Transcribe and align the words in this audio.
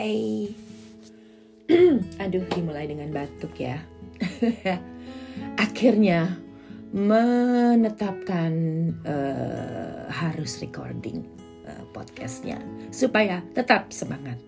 Hai. 0.00 0.48
Aduh, 2.24 2.48
dimulai 2.56 2.88
dengan 2.88 3.12
batuk 3.12 3.52
ya. 3.60 3.84
Akhirnya 5.68 6.40
menetapkan 6.96 8.52
uh, 9.04 10.08
harus 10.08 10.56
recording 10.64 11.28
uh, 11.68 11.84
podcastnya 11.92 12.64
supaya 12.88 13.44
tetap 13.52 13.92
semangat. 13.92 14.40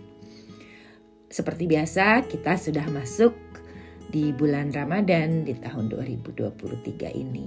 Seperti 1.29 1.69
biasa, 1.69 2.25
kita 2.33 2.57
sudah 2.57 2.89
masuk 2.89 3.37
di 4.09 4.33
bulan 4.33 4.73
Ramadan 4.73 5.45
di 5.45 5.53
tahun 5.53 5.93
2023 5.93 7.13
ini. 7.13 7.45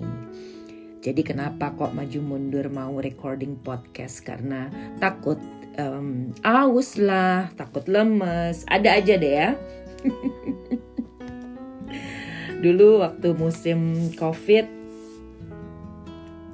Jadi 1.02 1.26
kenapa 1.26 1.74
kok 1.74 1.98
maju 1.98 2.20
mundur 2.22 2.70
mau 2.70 3.02
recording 3.02 3.58
podcast 3.66 4.22
karena 4.22 4.70
takut 5.02 5.42
um, 5.80 6.36
aus 6.44 7.00
lah, 7.00 7.52
takut 7.56 7.88
lemes, 7.88 8.68
ada 8.68 8.96
aja 8.96 9.16
deh 9.16 9.34
ya. 9.36 9.50
Dulu 12.64 13.04
waktu 13.04 13.36
musim 13.38 14.12
COVID 14.16 14.68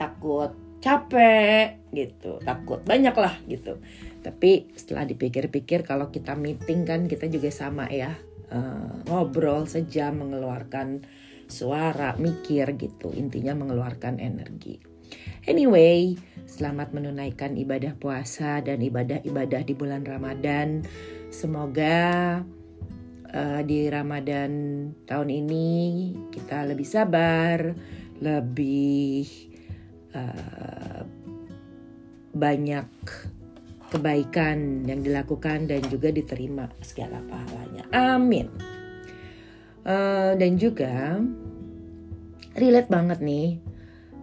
takut 0.02 0.52
capek 0.81 1.77
gitu, 1.94 2.41
takut 2.41 2.81
banyak 2.81 3.13
lah 3.13 3.38
gitu. 3.45 3.77
Tapi 4.25 4.73
setelah 4.73 5.05
dipikir-pikir 5.05 5.85
kalau 5.85 6.09
kita 6.09 6.33
meeting 6.33 6.89
kan 6.89 7.05
kita 7.05 7.30
juga 7.30 7.53
sama 7.53 7.85
ya 7.89 8.17
uh, 8.49 9.05
ngobrol 9.05 9.69
sejam 9.69 10.25
mengeluarkan 10.25 11.05
suara, 11.45 12.17
mikir 12.17 12.73
gitu. 12.81 13.13
Intinya 13.13 13.53
mengeluarkan 13.53 14.17
energi. 14.17 14.91
Anyway, 15.50 16.22
selamat 16.45 16.94
menunaikan 16.94 17.58
ibadah 17.58 17.97
puasa 17.97 18.61
dan 18.61 18.78
ibadah-ibadah 18.78 19.66
di 19.66 19.73
bulan 19.73 20.06
Ramadan. 20.06 20.86
Semoga 21.34 22.38
uh, 23.25 23.62
di 23.66 23.89
Ramadan 23.89 24.52
tahun 25.09 25.30
ini 25.34 25.69
kita 26.30 26.69
lebih 26.69 26.86
sabar, 26.86 27.73
lebih 28.22 29.25
uh, 30.14 31.09
banyak 32.38 32.88
kebaikan 33.89 34.86
yang 34.86 35.02
dilakukan 35.02 35.66
dan 35.66 35.81
juga 35.89 36.14
diterima 36.14 36.69
segala 36.86 37.17
pahalanya. 37.25 37.89
Amin. 37.97 38.45
Uh, 39.81 40.38
dan 40.38 40.62
juga 40.62 41.17
relate 42.53 42.94
banget 42.94 43.25
nih 43.25 43.70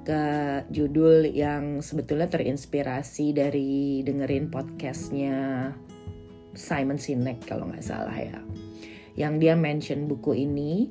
ke 0.08 0.24
judul 0.72 1.28
yang 1.28 1.84
sebetulnya 1.84 2.32
terinspirasi 2.32 3.36
dari 3.36 4.00
dengerin 4.00 4.48
podcastnya 4.48 5.68
Simon 6.56 6.96
Sinek 6.96 7.44
kalau 7.44 7.68
nggak 7.68 7.84
salah 7.84 8.16
ya. 8.16 8.40
Yang 9.20 9.34
dia 9.44 9.52
mention 9.52 10.08
buku 10.08 10.48
ini. 10.48 10.88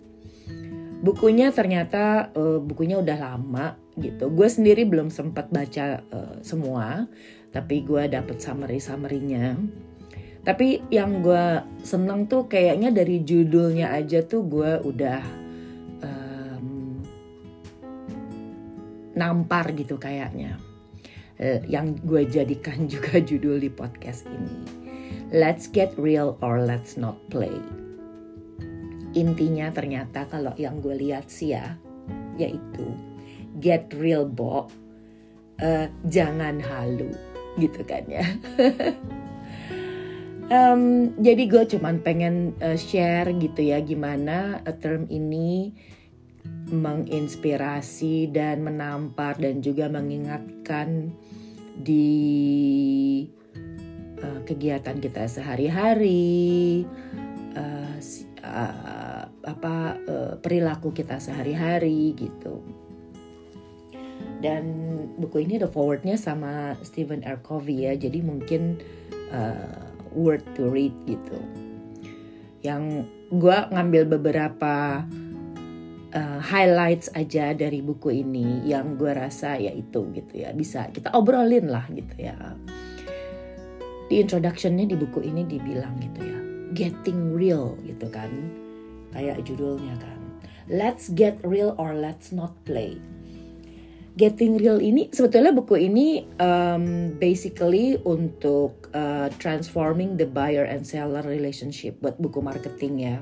Bukunya 1.01 1.49
ternyata 1.49 2.29
uh, 2.37 2.61
bukunya 2.61 3.01
udah 3.01 3.17
lama 3.17 3.73
gitu. 3.97 4.29
Gue 4.29 4.53
sendiri 4.53 4.85
belum 4.85 5.09
sempat 5.09 5.49
baca 5.49 6.05
uh, 6.13 6.37
semua, 6.45 7.09
tapi 7.49 7.81
gue 7.89 8.05
dapet 8.05 8.37
summary 8.37 8.77
summary-nya. 8.77 9.57
Tapi 10.45 10.85
yang 10.93 11.25
gue 11.25 11.65
seneng 11.81 12.29
tuh 12.29 12.45
kayaknya 12.45 12.93
dari 12.93 13.25
judulnya 13.25 13.97
aja 13.97 14.21
tuh 14.21 14.45
gue 14.45 14.77
udah 14.85 15.46
nampar 19.17 19.73
gitu 19.73 19.97
kayaknya. 19.97 20.61
Uh, 21.37 21.61
yang 21.65 21.97
gue 22.05 22.25
jadikan 22.29 22.85
juga 22.93 23.17
judul 23.17 23.57
di 23.57 23.73
podcast 23.73 24.29
ini. 24.29 24.61
Let's 25.33 25.67
get 25.67 25.91
real 25.97 26.37
or 26.45 26.61
let's 26.61 26.95
not 26.95 27.17
play. 27.33 27.57
Intinya 29.17 29.73
ternyata 29.73 30.29
kalau 30.29 30.53
yang 30.55 30.79
gue 30.79 30.93
lihat 30.93 31.27
sih 31.27 31.57
ya, 31.57 31.73
yaitu 32.37 32.85
get 33.57 33.89
real 33.97 34.29
bo, 34.29 34.69
uh, 35.59 35.89
jangan 36.05 36.61
halu 36.61 37.11
gitu 37.57 37.81
kan 37.83 38.05
ya. 38.05 38.23
um, 40.53 41.11
jadi 41.19 41.43
gue 41.47 41.63
cuman 41.77 41.99
pengen 42.01 42.55
uh, 42.63 42.77
share 42.77 43.31
gitu 43.35 43.61
ya 43.67 43.81
gimana 43.83 44.61
term 44.79 45.07
ini 45.09 45.75
menginspirasi 46.67 48.27
dan 48.31 48.63
menampar 48.63 49.39
dan 49.39 49.63
juga 49.63 49.87
mengingatkan 49.87 51.15
di 51.79 52.09
uh, 54.19 54.41
kegiatan 54.43 54.99
kita 54.99 55.29
sehari-hari 55.31 56.83
uh, 57.55 57.95
uh, 58.43 59.23
apa 59.47 59.75
uh, 60.09 60.33
perilaku 60.43 60.91
kita 60.91 61.21
sehari-hari 61.23 62.11
gitu 62.19 62.59
dan 64.37 64.63
buku 65.17 65.47
ini 65.49 65.57
ada 65.57 65.69
forwardnya 65.69 66.19
sama 66.19 66.77
Stephen 66.85 67.25
R. 67.25 67.41
Covey 67.41 67.89
ya 67.89 67.93
jadi 67.97 68.21
mungkin 68.21 68.77
uh, 69.33 69.87
worth 70.13 70.45
to 70.53 70.69
read 70.69 70.93
gitu 71.09 71.39
yang 72.61 73.05
gue 73.31 73.57
ngambil 73.71 74.17
beberapa 74.17 75.05
uh, 76.13 76.39
highlights 76.39 77.09
aja 77.17 77.51
dari 77.57 77.83
buku 77.83 78.23
ini 78.23 78.63
yang 78.67 78.95
gue 78.95 79.11
rasa 79.11 79.57
ya 79.57 79.73
itu 79.73 80.07
gitu 80.13 80.33
ya. 80.37 80.53
Bisa 80.53 80.87
kita 80.93 81.11
obrolin 81.17 81.67
lah 81.71 81.87
gitu 81.91 82.15
ya. 82.15 82.35
Di 84.07 84.23
introductionnya 84.23 84.87
di 84.87 84.95
buku 84.95 85.19
ini 85.25 85.43
dibilang 85.43 85.99
gitu 85.99 86.21
ya 86.23 86.39
getting 86.75 87.33
real 87.33 87.75
gitu 87.83 88.07
kan. 88.07 88.29
Kayak 89.15 89.43
judulnya 89.47 89.95
kan 89.97 90.17
let's 90.67 91.09
get 91.15 91.39
real 91.43 91.75
or 91.79 91.95
let's 91.95 92.31
not 92.31 92.53
play. 92.67 92.99
Getting 94.17 94.57
Real 94.57 94.81
ini 94.81 95.13
sebetulnya 95.13 95.53
buku 95.53 95.77
ini 95.77 96.25
um, 96.41 97.13
basically 97.21 98.01
untuk 98.01 98.89
uh, 98.97 99.29
transforming 99.37 100.17
the 100.17 100.25
buyer 100.25 100.65
and 100.65 100.81
seller 100.81 101.21
relationship 101.21 102.01
buat 102.01 102.17
buku 102.17 102.41
marketing 102.41 102.93
ya. 102.97 103.17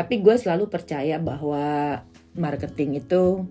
Tapi 0.00 0.24
gue 0.24 0.32
selalu 0.32 0.72
percaya 0.72 1.20
bahwa 1.20 2.00
marketing 2.32 3.04
itu 3.04 3.44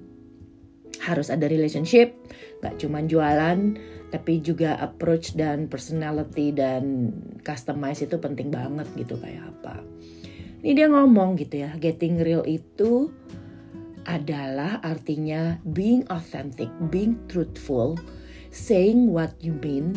harus 1.06 1.30
ada 1.30 1.46
relationship, 1.46 2.18
gak 2.66 2.82
cuma 2.82 3.06
jualan, 3.06 3.78
tapi 4.10 4.42
juga 4.42 4.74
approach 4.82 5.38
dan 5.38 5.70
personality 5.70 6.50
dan 6.50 7.14
customize 7.46 8.02
itu 8.02 8.18
penting 8.18 8.50
banget 8.50 8.90
gitu 8.98 9.14
kayak 9.22 9.46
apa. 9.46 9.86
Ini 10.66 10.74
dia 10.74 10.88
ngomong 10.90 11.38
gitu 11.38 11.62
ya, 11.62 11.78
getting 11.78 12.18
real 12.18 12.42
itu 12.50 13.14
adalah 14.10 14.82
artinya 14.82 15.62
being 15.70 16.02
authentic, 16.10 16.68
being 16.90 17.14
truthful, 17.30 17.94
saying 18.50 19.14
what 19.14 19.38
you 19.38 19.54
mean, 19.62 19.94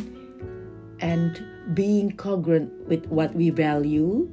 and 1.00 1.40
being 1.72 2.12
congruent 2.12 2.68
with 2.84 3.08
what 3.08 3.32
we 3.32 3.48
value, 3.48 4.28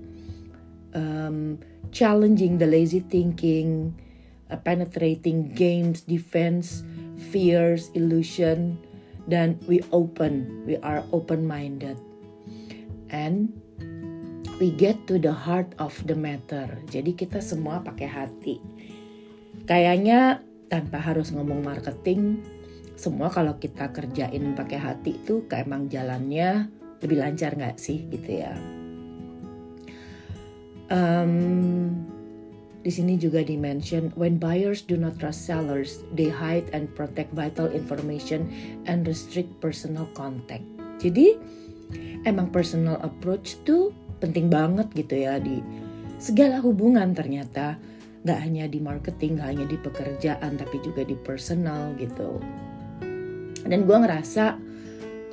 um, 0.91 1.55
challenging 1.91 2.57
the 2.57 2.67
lazy 2.67 3.01
thinking, 3.01 3.93
uh, 4.49 4.57
penetrating 4.57 5.53
games, 5.53 6.01
defense, 6.01 6.83
fears, 7.31 7.89
illusion, 7.93 8.77
dan 9.29 9.57
we 9.69 9.81
open, 9.93 10.65
we 10.65 10.77
are 10.81 11.05
open-minded. 11.13 11.97
And 13.09 13.53
we 14.61 14.69
get 14.75 15.07
to 15.07 15.17
the 15.17 15.33
heart 15.33 15.73
of 15.81 15.95
the 16.05 16.13
matter. 16.13 16.67
Jadi 16.91 17.15
kita 17.15 17.41
semua 17.41 17.81
pakai 17.81 18.05
hati. 18.05 18.61
Kayaknya 19.65 20.41
tanpa 20.69 21.01
harus 21.01 21.33
ngomong 21.33 21.65
marketing, 21.65 22.41
semua 22.99 23.31
kalau 23.31 23.57
kita 23.57 23.89
kerjain 23.95 24.53
pakai 24.53 24.77
hati 24.77 25.17
itu 25.17 25.47
kayak 25.47 25.71
emang 25.71 25.87
jalannya 25.87 26.67
lebih 26.99 27.17
lancar 27.23 27.55
nggak 27.55 27.79
sih 27.79 28.05
gitu 28.11 28.43
ya. 28.43 28.78
Um, 30.89 31.93
di 32.79 32.89
sini 32.89 33.19
juga 33.19 33.43
dimention 33.43 34.09
when 34.15 34.39
buyers 34.39 34.81
do 34.81 34.95
not 34.95 35.19
trust 35.19 35.45
sellers, 35.45 36.01
they 36.15 36.31
hide 36.31 36.65
and 36.71 36.89
protect 36.95 37.29
vital 37.35 37.69
information 37.69 38.49
and 38.87 39.05
restrict 39.05 39.51
personal 39.61 40.07
contact. 40.15 40.63
Jadi 40.97 41.35
emang 42.23 42.49
personal 42.49 42.97
approach 43.03 43.59
tuh 43.67 43.91
penting 44.23 44.49
banget 44.49 44.87
gitu 44.95 45.27
ya 45.27 45.37
di 45.39 45.61
segala 46.19 46.59
hubungan 46.59 47.15
ternyata 47.15 47.79
nggak 48.23 48.39
hanya 48.39 48.65
di 48.67 48.79
marketing, 48.83 49.39
nggak 49.39 49.49
hanya 49.55 49.65
di 49.67 49.77
pekerjaan 49.79 50.51
tapi 50.59 50.77
juga 50.83 51.03
di 51.07 51.15
personal 51.15 51.95
gitu. 51.95 52.39
Dan 53.63 53.83
gue 53.83 53.97
ngerasa 53.99 54.55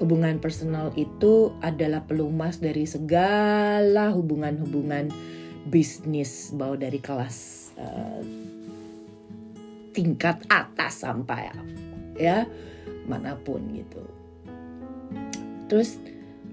hubungan 0.03 0.39
personal 0.39 0.93
itu 0.95 1.55
adalah 1.65 2.05
pelumas 2.05 2.61
dari 2.61 2.85
segala 2.85 4.13
hubungan-hubungan 4.13 5.09
bisnis 5.67 6.55
bawa 6.55 6.79
dari 6.79 7.03
kelas 7.03 7.37
uh, 7.79 8.23
tingkat 9.91 10.45
atas 10.47 11.03
sampai 11.03 11.51
ya 12.17 12.47
mana 13.07 13.35
pun 13.39 13.63
gitu. 13.75 14.03
Terus 15.67 15.99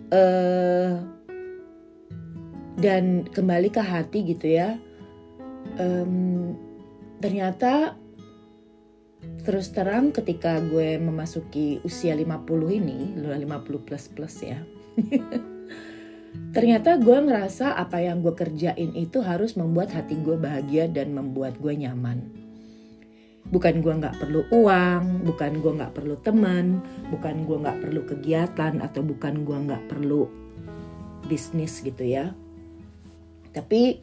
uh, 0.09 0.97
dan 2.77 3.29
kembali 3.29 3.69
ke 3.69 3.81
hati 3.81 4.25
gitu 4.25 4.49
ya 4.49 4.75
um, 5.77 6.57
ternyata 7.21 7.95
terus 9.45 9.71
terang 9.71 10.11
ketika 10.11 10.59
gue 10.59 10.99
memasuki 10.99 11.79
usia 11.85 12.17
50 12.17 12.79
ini 12.83 13.15
50 13.15 13.85
plus 13.85 14.05
plus 14.11 14.35
ya 14.43 14.59
ternyata 16.53 16.97
gue 16.97 17.17
ngerasa 17.17 17.77
apa 17.77 18.01
yang 18.01 18.21
gue 18.21 18.33
kerjain 18.33 18.93
itu 18.93 19.21
harus 19.21 19.57
membuat 19.57 19.93
hati 19.93 20.17
gue 20.21 20.37
bahagia 20.37 20.89
dan 20.89 21.13
membuat 21.13 21.57
gue 21.61 21.73
nyaman. 21.73 22.21
Bukan 23.43 23.83
gue 23.83 23.93
nggak 23.93 24.17
perlu 24.23 24.47
uang 24.49 25.27
bukan 25.27 25.51
gue 25.59 25.71
nggak 25.77 25.93
perlu 25.93 26.15
teman 26.23 26.79
bukan 27.11 27.43
gue 27.43 27.57
nggak 27.59 27.79
perlu 27.83 28.01
kegiatan 28.07 28.79
atau 28.79 29.03
bukan 29.03 29.43
gue 29.43 29.57
nggak 29.67 29.83
perlu 29.91 30.25
bisnis 31.27 31.81
gitu 31.81 32.03
ya. 32.03 32.31
Tapi 33.53 34.01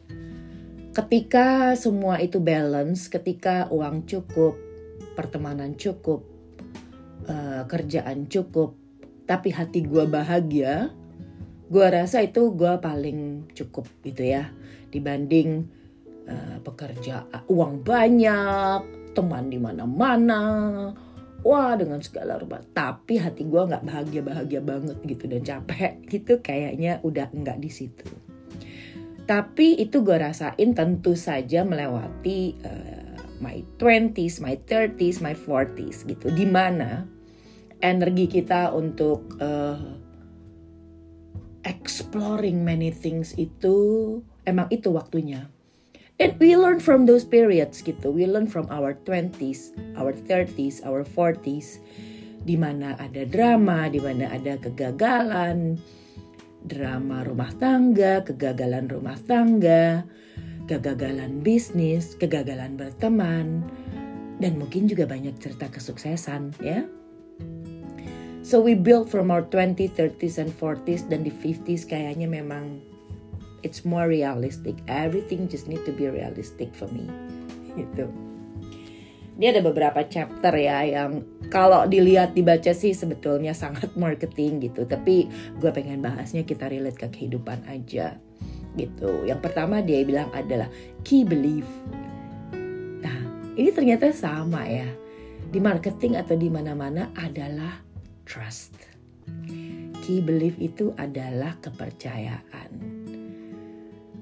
ketika 0.95 1.75
semua 1.75 2.19
itu 2.19 2.39
balance, 2.39 3.07
ketika 3.11 3.67
uang 3.71 4.07
cukup, 4.07 4.55
pertemanan 5.15 5.75
cukup, 5.75 6.23
uh, 7.27 7.63
kerjaan 7.67 8.27
cukup, 8.31 8.75
tapi 9.27 9.51
hati 9.51 9.83
gue 9.83 10.07
bahagia, 10.07 10.91
gue 11.71 11.87
rasa 11.87 12.19
itu 12.19 12.51
gue 12.51 12.73
paling 12.83 13.47
cukup 13.55 13.87
gitu 14.03 14.27
ya 14.27 14.51
dibanding 14.91 15.71
uh, 16.27 16.59
pekerja 16.59 17.23
uang 17.47 17.87
banyak, 17.87 18.83
teman 19.15 19.47
di 19.47 19.55
mana-mana, 19.55 20.43
wah 21.47 21.73
dengan 21.79 22.03
segala 22.03 22.35
rupa 22.35 22.59
tapi 22.75 23.23
hati 23.23 23.47
gue 23.47 23.61
nggak 23.63 23.87
bahagia 23.87 24.21
bahagia 24.21 24.59
banget 24.59 24.99
gitu 25.07 25.31
dan 25.31 25.41
capek 25.47 25.93
gitu 26.11 26.43
kayaknya 26.43 26.99
udah 27.07 27.31
nggak 27.31 27.57
di 27.63 27.71
situ 27.71 28.11
tapi 29.23 29.79
itu 29.79 30.03
gue 30.03 30.19
rasain 30.19 30.75
tentu 30.75 31.15
saja 31.15 31.63
melewati 31.63 32.51
uh, 32.67 33.15
my 33.39 33.63
20s, 33.79 34.43
my 34.43 34.59
30s, 34.67 35.23
my 35.23 35.31
40s 35.31 36.03
gitu. 36.03 36.27
Di 36.27 36.43
mana 36.43 37.07
energi 37.79 38.27
kita 38.27 38.75
untuk 38.75 39.39
uh, 39.39 40.00
exploring 41.63 42.65
many 42.65 42.89
things 42.89 43.33
itu 43.37 44.19
emang 44.45 44.67
itu 44.73 44.89
waktunya. 44.93 45.49
And 46.21 46.37
we 46.37 46.53
learn 46.53 46.77
from 46.77 47.09
those 47.09 47.25
periods 47.25 47.81
gitu. 47.81 48.13
We 48.13 48.29
learn 48.29 48.45
from 48.45 48.69
our 48.69 48.93
20s, 48.93 49.73
our 49.97 50.13
30s, 50.13 50.85
our 50.85 51.01
40s. 51.01 51.81
Di 52.45 52.53
mana 52.57 52.93
ada 53.01 53.25
drama, 53.25 53.89
di 53.89 53.97
mana 53.97 54.29
ada 54.29 54.57
kegagalan, 54.61 55.81
drama 56.65 57.25
rumah 57.25 57.49
tangga, 57.57 58.21
kegagalan 58.21 58.85
rumah 58.85 59.17
tangga, 59.25 60.05
kegagalan 60.69 61.41
bisnis, 61.41 62.13
kegagalan 62.21 62.77
berteman, 62.77 63.65
dan 64.37 64.61
mungkin 64.61 64.85
juga 64.85 65.09
banyak 65.09 65.37
cerita 65.41 65.73
kesuksesan 65.73 66.53
ya. 66.61 66.85
So 68.41 68.57
we 68.57 68.73
build 68.73 69.05
from 69.05 69.29
our 69.29 69.45
20, 69.45 69.85
30s 69.93 70.41
and 70.41 70.49
40s 70.49 71.05
dan 71.05 71.21
di 71.21 71.29
50s 71.29 71.85
kayaknya 71.85 72.25
memang 72.25 72.81
it's 73.61 73.85
more 73.85 74.09
realistic. 74.09 74.81
Everything 74.89 75.45
just 75.45 75.69
need 75.69 75.85
to 75.85 75.93
be 75.93 76.09
realistic 76.09 76.73
for 76.73 76.89
me. 76.89 77.05
Gitu. 77.77 78.09
Ini 79.37 79.57
ada 79.57 79.61
beberapa 79.61 80.01
chapter 80.09 80.53
ya 80.57 80.83
yang 80.83 81.23
kalau 81.53 81.85
dilihat 81.85 82.33
dibaca 82.33 82.73
sih 82.73 82.95
sebetulnya 82.95 83.51
sangat 83.51 83.93
marketing 83.99 84.63
gitu 84.71 84.87
tapi 84.87 85.27
gue 85.59 85.71
pengen 85.75 85.99
bahasnya 85.99 86.47
kita 86.47 86.71
relate 86.71 86.97
ke 86.97 87.07
kehidupan 87.11 87.63
aja 87.67 88.15
gitu 88.79 89.27
yang 89.27 89.43
pertama 89.43 89.83
dia 89.83 89.99
bilang 90.07 90.31
adalah 90.31 90.71
key 91.03 91.27
belief 91.27 91.67
nah 93.03 93.19
ini 93.59 93.67
ternyata 93.75 94.15
sama 94.15 94.63
ya 94.63 94.87
di 95.51 95.59
marketing 95.59 96.15
atau 96.15 96.39
di 96.39 96.47
mana-mana 96.47 97.11
adalah 97.19 97.90
trust. 98.31 98.71
Key 99.99 100.23
belief 100.23 100.55
itu 100.63 100.95
adalah 100.95 101.59
kepercayaan. 101.59 102.71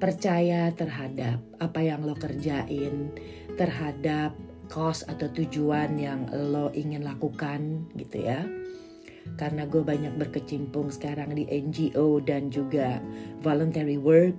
Percaya 0.01 0.73
terhadap 0.73 1.37
apa 1.61 1.79
yang 1.85 2.01
lo 2.01 2.17
kerjain 2.17 3.13
terhadap 3.53 4.33
cause 4.65 5.05
atau 5.05 5.29
tujuan 5.29 6.01
yang 6.01 6.25
lo 6.33 6.73
ingin 6.73 7.05
lakukan 7.05 7.85
gitu 7.93 8.25
ya. 8.25 8.49
Karena 9.37 9.69
gue 9.69 9.85
banyak 9.85 10.17
berkecimpung 10.17 10.89
sekarang 10.89 11.37
di 11.37 11.45
NGO 11.45 12.17
dan 12.25 12.49
juga 12.49 12.97
voluntary 13.45 14.01
work 14.01 14.33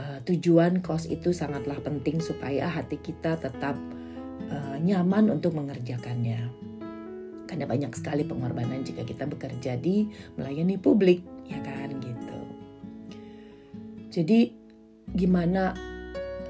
uh, 0.00 0.18
tujuan 0.24 0.80
cause 0.80 1.04
itu 1.12 1.36
sangatlah 1.36 1.76
penting 1.84 2.24
supaya 2.24 2.72
hati 2.72 2.96
kita 3.04 3.36
tetap 3.36 3.76
uh, 4.48 4.80
nyaman 4.80 5.28
untuk 5.28 5.52
mengerjakannya 5.52 6.65
karena 7.46 7.64
banyak 7.64 7.94
sekali 7.94 8.26
pengorbanan 8.26 8.82
jika 8.82 9.06
kita 9.06 9.24
bekerja 9.24 9.78
di 9.78 10.10
melayani 10.34 10.76
publik 10.76 11.22
ya 11.46 11.58
kan 11.62 11.94
gitu 12.02 12.38
jadi 14.10 14.52
gimana 15.12 15.76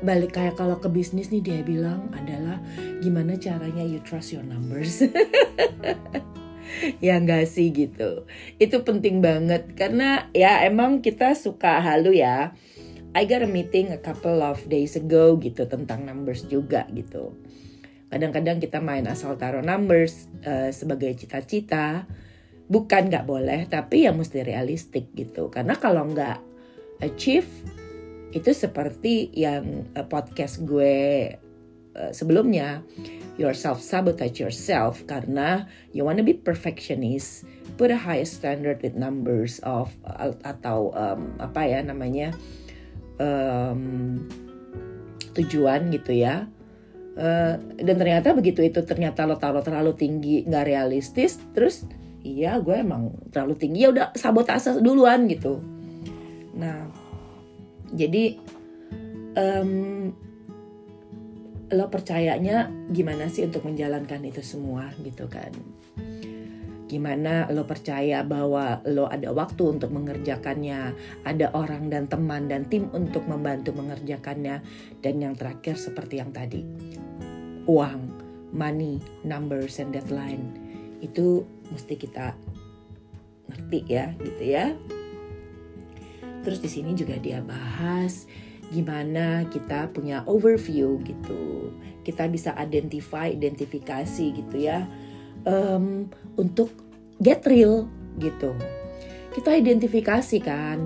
balik 0.04 0.36
kayak 0.36 0.60
kalau 0.60 0.76
ke 0.76 0.88
bisnis 0.92 1.32
nih 1.32 1.40
dia 1.40 1.60
bilang 1.64 2.12
adalah 2.12 2.60
gimana 3.00 3.36
caranya 3.40 3.84
you 3.84 4.00
trust 4.04 4.32
your 4.32 4.44
numbers. 4.44 5.00
ya 7.04 7.16
enggak 7.16 7.48
sih 7.48 7.72
gitu. 7.72 8.28
Itu 8.60 8.84
penting 8.84 9.24
banget 9.24 9.72
karena 9.78 10.28
ya 10.36 10.64
emang 10.68 11.00
kita 11.00 11.32
suka 11.32 11.80
halu 11.80 12.16
ya. 12.16 12.52
I 13.16 13.24
got 13.24 13.40
a 13.40 13.48
meeting 13.48 13.96
a 13.96 14.00
couple 14.00 14.44
of 14.44 14.60
days 14.68 14.92
ago 14.92 15.40
gitu 15.40 15.64
tentang 15.64 16.04
numbers 16.04 16.44
juga 16.44 16.84
gitu. 16.92 17.32
Kadang-kadang 18.06 18.62
kita 18.62 18.78
main 18.78 19.04
asal 19.10 19.34
taruh 19.34 19.64
numbers 19.64 20.30
uh, 20.46 20.70
sebagai 20.70 21.10
cita-cita. 21.18 22.06
Bukan 22.66 23.10
nggak 23.10 23.26
boleh, 23.26 23.70
tapi 23.70 24.06
ya 24.06 24.14
mesti 24.14 24.42
realistik 24.42 25.14
gitu. 25.14 25.50
Karena 25.50 25.78
kalau 25.78 26.06
nggak 26.10 26.38
achieve 27.02 27.46
itu 28.34 28.50
seperti 28.50 29.30
yang 29.32 29.86
uh, 29.94 30.04
podcast 30.06 30.62
gue 30.66 31.34
uh, 31.96 32.12
sebelumnya 32.12 32.84
yourself 33.40 33.80
sabotage 33.80 34.40
yourself 34.40 35.04
karena 35.08 35.64
you 35.92 36.04
wanna 36.04 36.24
be 36.24 36.36
perfectionist 36.36 37.44
put 37.76 37.92
a 37.92 37.96
high 37.96 38.24
standard 38.24 38.80
with 38.80 38.96
numbers 38.96 39.60
of 39.64 39.92
atau 40.44 40.92
um, 40.96 41.36
apa 41.40 41.68
ya 41.68 41.80
namanya 41.84 42.32
um, 43.20 44.24
tujuan 45.36 45.92
gitu 45.92 46.16
ya 46.16 46.48
uh, 47.16 47.54
dan 47.80 47.96
ternyata 47.96 48.36
begitu 48.36 48.62
itu 48.62 48.80
ternyata 48.84 49.24
lo 49.24 49.40
taruh 49.40 49.64
terlalu 49.64 49.92
tinggi 49.96 50.44
nggak 50.46 50.64
realistis 50.68 51.40
terus 51.56 51.88
iya 52.22 52.60
gue 52.60 52.76
emang 52.76 53.12
terlalu 53.32 53.54
tinggi 53.56 53.86
ya 53.86 53.90
udah 53.92 54.06
sabotase 54.16 54.78
duluan 54.82 55.26
gitu. 55.30 55.58
Nah 56.56 56.88
jadi 57.92 58.36
um, 59.36 60.10
lo 61.66 61.86
percayanya 61.90 62.70
gimana 62.94 63.26
sih 63.26 63.42
untuk 63.42 63.66
menjalankan 63.66 64.22
itu 64.22 64.42
semua 64.42 64.90
gitu 65.02 65.26
kan 65.26 65.50
gimana 66.86 67.50
lo 67.50 67.66
percaya 67.66 68.22
bahwa 68.22 68.78
lo 68.86 69.10
ada 69.10 69.34
waktu 69.34 69.78
untuk 69.78 69.90
mengerjakannya, 69.90 70.94
ada 71.26 71.46
orang 71.54 71.90
dan 71.90 72.06
teman 72.06 72.46
dan 72.46 72.62
tim 72.70 72.86
untuk 72.94 73.26
membantu 73.26 73.74
mengerjakannya, 73.74 74.62
dan 75.02 75.14
yang 75.18 75.34
terakhir 75.34 75.74
seperti 75.74 76.22
yang 76.22 76.30
tadi, 76.30 76.62
uang, 77.66 78.06
money, 78.54 79.02
numbers, 79.26 79.82
and 79.82 79.90
deadline 79.90 80.54
itu 81.02 81.42
mesti 81.74 81.98
kita 81.98 82.38
ngerti 83.50 83.80
ya, 83.90 84.14
gitu 84.22 84.42
ya. 84.46 84.74
Terus 86.46 86.62
di 86.62 86.70
sini 86.70 86.94
juga 86.94 87.18
dia 87.18 87.42
bahas 87.42 88.30
gimana 88.70 89.46
kita 89.50 89.90
punya 89.90 90.22
overview 90.26 91.02
gitu. 91.02 91.74
Kita 92.06 92.30
bisa 92.30 92.54
identify, 92.54 93.34
identifikasi 93.34 94.26
gitu 94.30 94.56
ya. 94.58 94.86
Um, 95.46 96.10
untuk 96.34 96.74
get 97.22 97.46
real 97.46 97.86
gitu. 98.18 98.50
Kita 99.30 99.54
identifikasi 99.54 100.42
kan 100.42 100.78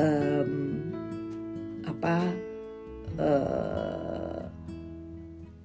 um, 0.00 0.52
apa 1.84 2.16
uh, 3.20 4.40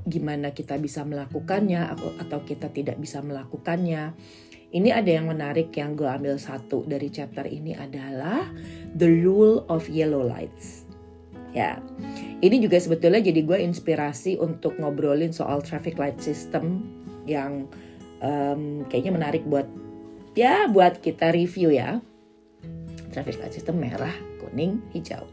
gimana 0.04 0.52
kita 0.52 0.76
bisa 0.78 1.08
melakukannya 1.08 1.96
atau, 1.96 2.12
atau 2.20 2.40
kita 2.44 2.70
tidak 2.76 3.00
bisa 3.00 3.24
melakukannya 3.24 4.14
ini 4.76 4.92
ada 4.92 5.08
yang 5.08 5.32
menarik 5.32 5.72
yang 5.80 5.96
gue 5.96 6.04
ambil 6.04 6.36
satu 6.36 6.84
dari 6.84 7.08
chapter 7.08 7.48
ini 7.48 7.72
adalah 7.72 8.44
the 9.00 9.08
rule 9.08 9.64
of 9.72 9.88
yellow 9.88 10.20
lights. 10.20 10.84
Ya, 11.56 11.80
ini 12.44 12.60
juga 12.60 12.76
sebetulnya 12.84 13.24
jadi 13.24 13.40
gue 13.48 13.56
inspirasi 13.64 14.36
untuk 14.36 14.76
ngobrolin 14.76 15.32
soal 15.32 15.64
traffic 15.64 15.96
light 15.96 16.20
system 16.20 16.84
yang 17.24 17.72
um, 18.26 18.62
kayaknya 18.90 19.14
menarik 19.14 19.44
buat 19.46 19.70
ya 20.34 20.66
buat 20.66 21.00
kita 21.00 21.30
review 21.30 21.70
ya. 21.70 22.02
traffic 23.14 23.40
light 23.40 23.56
system 23.56 23.80
merah, 23.80 24.12
kuning, 24.44 24.84
hijau. 24.92 25.24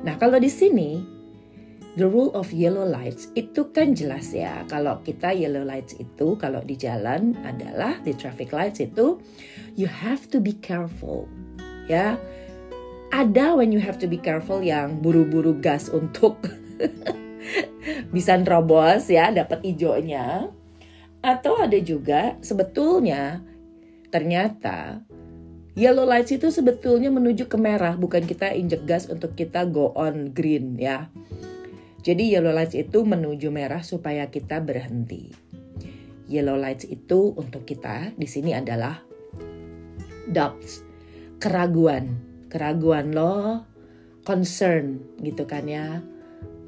Nah, 0.00 0.16
kalau 0.16 0.40
di 0.40 0.48
sini 0.48 1.04
the 2.00 2.08
rule 2.08 2.32
of 2.32 2.48
yellow 2.48 2.88
lights 2.88 3.28
itu 3.36 3.68
kan 3.76 3.92
jelas 3.92 4.32
ya. 4.32 4.64
Kalau 4.72 5.04
kita 5.04 5.28
yellow 5.36 5.60
lights 5.60 5.92
itu 6.00 6.40
kalau 6.40 6.64
di 6.64 6.80
jalan 6.80 7.36
adalah 7.44 8.00
di 8.00 8.16
traffic 8.16 8.56
lights 8.56 8.80
itu 8.80 9.20
you 9.76 9.84
have 9.84 10.32
to 10.32 10.40
be 10.40 10.56
careful. 10.64 11.28
Ya. 11.92 12.16
Ada 13.12 13.58
when 13.58 13.68
you 13.68 13.82
have 13.82 14.00
to 14.00 14.08
be 14.08 14.16
careful 14.16 14.62
yang 14.64 15.02
buru-buru 15.02 15.58
gas 15.60 15.92
untuk 15.92 16.40
bisa 18.14 18.38
nerobos 18.38 19.10
ya, 19.10 19.28
dapat 19.34 19.60
hijaunya. 19.66 20.48
Atau 21.20 21.60
ada 21.60 21.76
juga 21.80 22.40
sebetulnya 22.40 23.44
ternyata 24.08 25.04
Yellow 25.78 26.02
lights 26.02 26.34
itu 26.34 26.50
sebetulnya 26.50 27.14
menuju 27.14 27.46
ke 27.46 27.54
merah, 27.54 27.94
bukan 27.94 28.26
kita 28.26 28.50
injek 28.52 28.84
gas 28.90 29.06
untuk 29.06 29.38
kita 29.38 29.64
go 29.70 29.94
on 29.94 30.34
green 30.34 30.74
ya. 30.76 31.08
Jadi 32.00 32.32
yellow 32.32 32.50
lights 32.50 32.74
itu 32.74 33.06
menuju 33.06 33.52
merah 33.54 33.84
supaya 33.84 34.26
kita 34.32 34.58
berhenti. 34.58 35.30
Yellow 36.26 36.58
lights 36.58 36.84
itu 36.84 37.32
untuk 37.38 37.64
kita 37.64 38.10
di 38.18 38.26
sini 38.26 38.50
adalah 38.50 38.98
doubts, 40.26 40.82
keraguan, 41.38 42.18
keraguan 42.50 43.14
lo, 43.14 43.62
concern 44.26 45.00
gitu 45.22 45.46
kan 45.46 45.70
ya, 45.70 46.02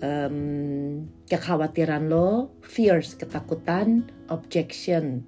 um, 0.02 1.08
kekhawatiran 1.30 2.10
lo, 2.10 2.52
fears, 2.60 3.14
ketakutan, 3.16 4.10
objection, 4.28 5.24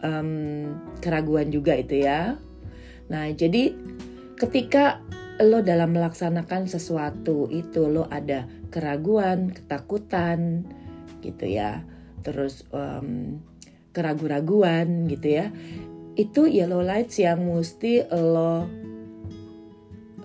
um, 0.00 0.78
keraguan 1.02 1.52
juga 1.52 1.76
itu 1.76 2.06
ya 2.06 2.38
Nah, 3.06 3.30
jadi 3.30 3.70
ketika 4.34 4.98
lo 5.38 5.60
dalam 5.62 5.94
melaksanakan 5.94 6.66
sesuatu 6.66 7.46
itu 7.52 7.86
lo 7.86 8.10
ada 8.10 8.48
keraguan, 8.72 9.54
ketakutan 9.54 10.66
gitu 11.22 11.46
ya. 11.46 11.86
Terus 12.26 12.66
um, 12.74 13.38
keraguan-raguan 13.94 15.06
gitu 15.06 15.38
ya. 15.42 15.46
Itu 16.18 16.48
yellow 16.50 16.82
lights 16.82 17.20
yang 17.22 17.46
mesti 17.46 18.08
lo 18.10 18.66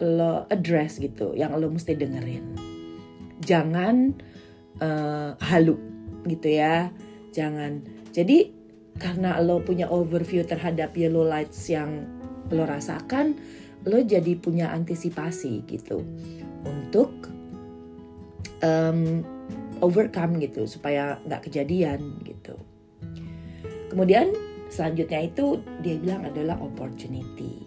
lo 0.02 0.50
address 0.50 0.98
gitu, 0.98 1.38
yang 1.38 1.54
lo 1.54 1.70
mesti 1.70 1.94
dengerin. 1.94 2.71
Jangan 3.51 4.15
uh, 4.79 5.36
halu 5.43 5.75
gitu 6.24 6.48
ya. 6.48 6.96
Jangan. 7.36 7.84
Jadi 8.15 8.62
karena 8.96 9.43
lo 9.43 9.60
punya 9.60 9.91
overview 9.91 10.48
terhadap 10.48 10.96
yellow 10.96 11.27
lights 11.27 11.67
yang 11.67 12.08
lo 12.51 12.63
rasakan 12.63 13.36
lo 13.89 13.98
jadi 13.98 14.38
punya 14.38 14.70
antisipasi 14.70 15.65
gitu 15.65 16.05
untuk 16.62 17.10
um, 18.62 19.25
overcome 19.81 20.38
gitu 20.38 20.70
supaya 20.70 21.17
nggak 21.25 21.50
kejadian 21.50 22.22
gitu 22.22 22.53
kemudian 23.89 24.29
selanjutnya 24.70 25.25
itu 25.25 25.65
dia 25.81 25.98
bilang 25.98 26.29
adalah 26.29 26.62
opportunity 26.62 27.65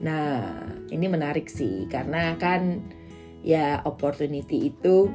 nah 0.00 0.56
ini 0.88 1.04
menarik 1.04 1.52
sih 1.52 1.84
karena 1.92 2.32
kan 2.40 2.80
ya 3.46 3.78
opportunity 3.86 4.74
itu 4.74 5.06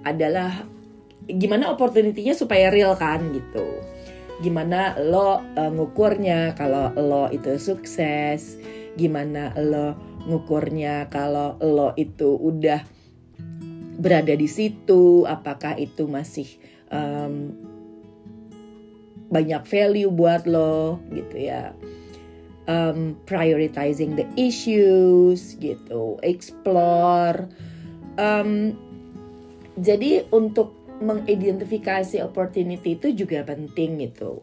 adalah 0.00 0.64
gimana 1.28 1.68
opportunity-nya 1.72 2.32
supaya 2.32 2.72
real 2.72 2.96
kan 2.96 3.20
gitu. 3.36 3.84
Gimana 4.40 4.96
lo 4.98 5.44
uh, 5.44 5.70
ngukurnya 5.70 6.56
kalau 6.56 6.90
lo 6.96 7.28
itu 7.28 7.60
sukses 7.60 8.56
gimana 8.96 9.52
lo 9.60 9.94
ngukurnya 10.24 11.12
kalau 11.12 11.60
lo 11.60 11.92
itu 12.00 12.34
udah 12.40 12.80
berada 14.00 14.34
di 14.34 14.48
situ 14.48 15.22
apakah 15.28 15.78
itu 15.78 16.08
masih 16.08 16.48
um, 16.90 17.54
banyak 19.30 19.62
value 19.66 20.10
buat 20.10 20.46
lo 20.46 20.98
gitu 21.14 21.36
ya 21.38 21.74
um, 22.66 23.16
prioritizing 23.28 24.16
the 24.16 24.26
issues 24.38 25.56
gitu 25.60 26.16
explore. 26.22 27.48
Um, 28.20 28.78
jadi 29.74 30.28
untuk 30.30 30.70
mengidentifikasi 31.02 32.22
opportunity 32.22 32.94
itu 32.94 33.10
juga 33.10 33.42
penting 33.42 33.98
gitu 34.06 34.40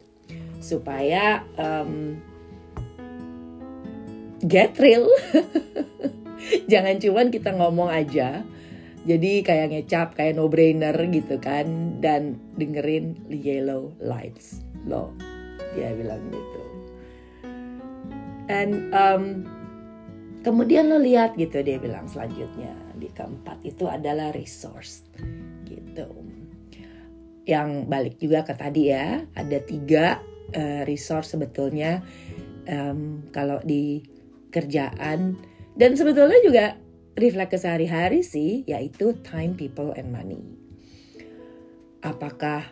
supaya 0.60 1.42
um, 1.56 2.20
get 4.44 4.76
real. 4.76 5.08
Jangan 6.72 6.98
cuman 7.00 7.26
kita 7.32 7.54
ngomong 7.54 7.88
aja 7.88 8.44
jadi 9.02 9.42
kayak 9.42 9.74
ngecap 9.74 10.14
kayak 10.14 10.38
no 10.38 10.46
brainer 10.46 10.94
gitu 11.10 11.42
kan 11.42 11.98
dan 11.98 12.38
dengerin 12.54 13.18
yellow 13.26 13.90
lights 13.98 14.62
lo. 14.86 15.10
Dia 15.74 15.90
bilang 15.98 16.22
gitu 16.30 16.71
and 18.52 18.92
um, 18.92 19.24
kemudian 20.44 20.92
lo 20.92 21.00
lihat 21.00 21.40
gitu 21.40 21.64
dia 21.64 21.80
bilang 21.80 22.04
selanjutnya 22.04 22.76
di 23.00 23.08
keempat 23.08 23.64
itu 23.64 23.88
adalah 23.88 24.28
resource 24.36 25.08
gitu 25.64 26.06
yang 27.48 27.88
balik 27.88 28.20
juga 28.20 28.44
ke 28.44 28.54
tadi 28.54 28.92
ya 28.92 29.24
ada 29.32 29.58
tiga 29.64 30.20
uh, 30.52 30.84
resource 30.84 31.32
sebetulnya 31.32 32.04
um, 32.68 33.24
kalau 33.32 33.58
di 33.64 34.04
kerjaan 34.52 35.40
dan 35.72 35.96
sebetulnya 35.96 36.38
juga 36.44 36.66
refleks 37.16 37.52
ke 37.52 37.58
sehari-hari 37.60 38.20
sih 38.24 38.64
yaitu 38.68 39.16
time, 39.24 39.56
people, 39.56 39.92
and 39.96 40.12
money. 40.12 40.40
Apakah 42.02 42.64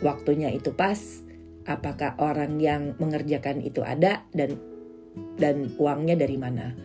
waktunya 0.00 0.52
itu 0.52 0.72
pas? 0.72 1.25
Apakah 1.66 2.14
orang 2.22 2.62
yang 2.62 2.94
mengerjakan 3.02 3.58
itu 3.62 3.82
ada 3.82 4.22
dan 4.30 4.54
dan 5.36 5.74
uangnya 5.76 6.14
dari 6.14 6.38
mana? 6.38 6.78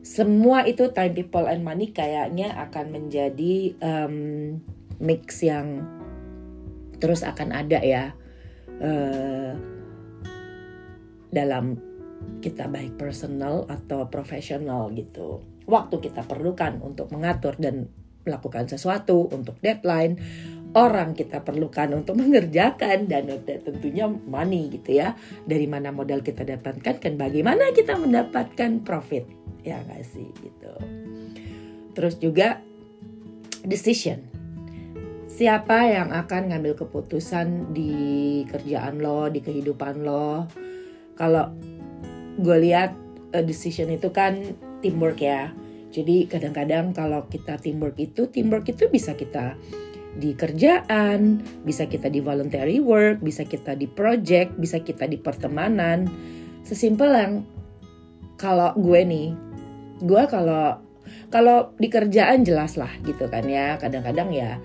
Semua 0.00 0.64
itu 0.64 0.88
time, 0.96 1.12
people, 1.12 1.44
and 1.44 1.60
money 1.60 1.92
kayaknya 1.92 2.56
akan 2.56 2.94
menjadi 2.94 3.76
um, 3.84 4.16
mix 4.96 5.44
yang 5.44 5.84
terus 7.00 7.20
akan 7.26 7.52
ada 7.52 7.80
ya 7.84 8.12
uh, 8.80 9.52
dalam 11.32 11.80
kita 12.40 12.68
baik 12.68 12.96
personal 12.96 13.68
atau 13.68 14.08
profesional 14.08 14.92
gitu. 14.92 15.44
Waktu 15.68 16.00
kita 16.00 16.24
perlukan 16.24 16.80
untuk 16.80 17.12
mengatur 17.12 17.56
dan 17.56 17.88
melakukan 18.24 18.68
sesuatu 18.68 19.32
untuk 19.32 19.56
deadline, 19.64 20.20
orang 20.76 21.16
kita 21.18 21.42
perlukan 21.42 21.94
untuk 21.96 22.18
mengerjakan 22.22 23.10
dan 23.10 23.30
tentunya 23.44 24.06
money 24.06 24.70
gitu 24.74 25.00
ya. 25.00 25.18
Dari 25.44 25.66
mana 25.66 25.90
modal 25.90 26.22
kita 26.22 26.46
dapatkan 26.46 27.00
kan 27.00 27.14
bagaimana 27.18 27.74
kita 27.74 27.96
mendapatkan 27.98 28.82
profit 28.86 29.26
ya 29.66 29.80
nggak 29.84 30.04
sih 30.04 30.28
gitu. 30.40 30.72
Terus 31.94 32.16
juga 32.16 32.62
decision 33.66 34.30
siapa 35.40 35.88
yang 35.88 36.12
akan 36.12 36.52
ngambil 36.52 36.76
keputusan 36.84 37.72
di 37.72 38.44
kerjaan 38.44 39.00
lo, 39.00 39.32
di 39.32 39.40
kehidupan 39.40 40.04
lo. 40.04 40.44
Kalau 41.16 41.48
gue 42.36 42.56
lihat 42.60 42.92
uh, 43.32 43.40
decision 43.40 43.88
itu 43.88 44.12
kan 44.12 44.36
teamwork 44.84 45.24
ya. 45.24 45.48
Jadi 45.96 46.28
kadang-kadang 46.28 46.92
kalau 46.92 47.24
kita 47.32 47.56
teamwork 47.56 47.96
itu, 47.96 48.28
teamwork 48.28 48.68
itu 48.68 48.92
bisa 48.92 49.16
kita 49.16 49.56
di 50.18 50.34
kerjaan, 50.34 51.38
bisa 51.62 51.86
kita 51.86 52.10
di 52.10 52.18
voluntary 52.18 52.82
work, 52.82 53.22
bisa 53.22 53.46
kita 53.46 53.78
di 53.78 53.86
project, 53.86 54.58
bisa 54.58 54.82
kita 54.82 55.06
di 55.06 55.20
pertemanan. 55.20 56.10
Sesimpel 56.66 57.10
yang 57.14 57.34
kalau 58.34 58.74
gue 58.74 59.00
nih, 59.06 59.28
gue 60.02 60.22
kalau 60.26 60.82
kalau 61.30 61.74
di 61.78 61.86
kerjaan 61.86 62.42
jelas 62.42 62.74
lah 62.74 62.90
gitu 63.06 63.30
kan 63.30 63.46
ya. 63.46 63.78
Kadang-kadang 63.78 64.34
ya 64.34 64.58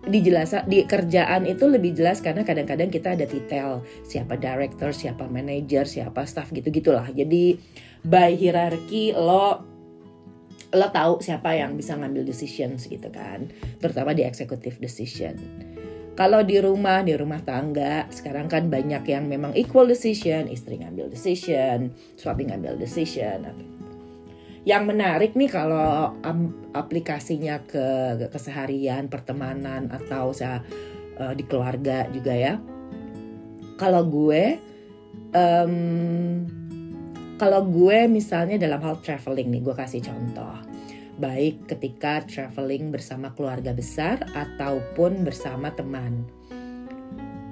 dijelasa 0.00 0.64
di 0.64 0.88
kerjaan 0.88 1.44
itu 1.44 1.68
lebih 1.68 1.92
jelas 1.92 2.24
karena 2.24 2.40
kadang-kadang 2.40 2.88
kita 2.88 3.12
ada 3.12 3.28
detail 3.28 3.84
siapa 4.02 4.34
director, 4.40 4.90
siapa 4.96 5.28
manager, 5.28 5.84
siapa 5.86 6.24
staff 6.26 6.50
gitu 6.50 6.72
gitulah. 6.72 7.06
Jadi 7.12 7.60
by 8.02 8.32
hierarchy 8.34 9.12
lo 9.12 9.69
lo 10.70 10.88
tahu 10.94 11.18
siapa 11.18 11.54
yang 11.58 11.74
bisa 11.74 11.98
ngambil 11.98 12.22
decisions 12.22 12.86
gitu 12.86 13.10
kan, 13.10 13.50
terutama 13.82 14.14
di 14.14 14.22
executive 14.22 14.78
decision. 14.78 15.34
Kalau 16.14 16.44
di 16.44 16.60
rumah, 16.60 17.00
di 17.00 17.16
rumah 17.16 17.40
tangga, 17.40 18.04
sekarang 18.12 18.50
kan 18.50 18.68
banyak 18.68 19.02
yang 19.08 19.24
memang 19.24 19.56
equal 19.56 19.88
decision, 19.88 20.46
istri 20.52 20.76
ngambil 20.76 21.08
decision, 21.08 21.90
suami 22.18 22.50
ngambil 22.50 22.76
decision, 22.76 23.48
yang 24.68 24.84
menarik 24.84 25.32
nih 25.32 25.48
kalau 25.48 26.12
aplikasinya 26.76 27.64
ke, 27.64 28.20
ke 28.20 28.26
keseharian 28.28 29.08
pertemanan 29.08 29.88
atau 29.88 30.36
saya 30.36 30.60
uh, 31.16 31.32
di 31.32 31.44
keluarga 31.48 32.04
juga 32.12 32.36
ya 32.36 32.54
kalau 33.80 34.04
gue 34.04 34.60
um, 35.32 36.44
kalau 37.40 37.64
gue 37.64 38.04
misalnya 38.04 38.60
dalam 38.60 38.84
hal 38.84 39.00
traveling 39.00 39.48
nih 39.48 39.64
gue 39.64 39.72
kasih 39.72 40.04
contoh. 40.04 40.60
Baik 41.16 41.64
ketika 41.72 42.20
traveling 42.28 42.92
bersama 42.92 43.32
keluarga 43.32 43.72
besar 43.72 44.20
ataupun 44.36 45.24
bersama 45.24 45.72
teman. 45.72 46.28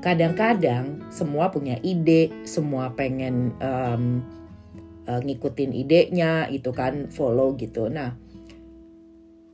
Kadang-kadang 0.04 1.08
semua 1.08 1.48
punya 1.48 1.80
ide 1.80 2.28
semua 2.44 2.92
pengen 2.92 3.56
um, 3.64 4.20
uh, 5.08 5.24
ngikutin 5.24 5.72
idenya 5.72 6.52
itu 6.52 6.68
kan 6.68 7.08
follow 7.08 7.56
gitu. 7.56 7.88
Nah 7.88 8.12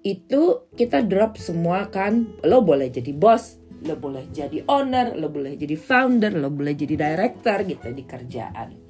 itu 0.02 0.66
kita 0.74 1.06
drop 1.06 1.38
semua 1.38 1.86
kan 1.94 2.26
lo 2.42 2.60
boleh 2.60 2.90
jadi 2.90 3.14
bos 3.14 3.56
lo 3.86 3.96
boleh 3.96 4.28
jadi 4.34 4.60
owner 4.68 5.16
lo 5.16 5.32
boleh 5.32 5.56
jadi 5.56 5.80
founder 5.80 6.36
lo 6.36 6.52
boleh 6.52 6.76
jadi 6.76 6.92
director 6.92 7.64
gitu 7.64 7.88
di 7.88 8.04
kerjaan 8.04 8.83